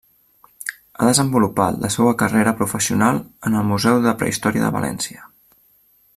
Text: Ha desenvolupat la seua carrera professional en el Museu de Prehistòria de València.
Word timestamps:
Ha 1.01 1.09
desenvolupat 1.09 1.77
la 1.83 1.91
seua 1.97 2.15
carrera 2.21 2.55
professional 2.63 3.23
en 3.51 3.59
el 3.61 3.69
Museu 3.75 4.01
de 4.07 4.15
Prehistòria 4.23 4.67
de 4.69 4.75
València. 4.79 5.29